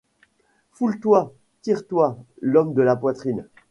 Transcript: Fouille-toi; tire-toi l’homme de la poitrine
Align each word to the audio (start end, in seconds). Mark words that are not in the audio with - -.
Fouille-toi; 0.71 1.31
tire-toi 1.61 2.17
l’homme 2.41 2.73
de 2.73 2.81
la 2.81 2.95
poitrine 2.95 3.47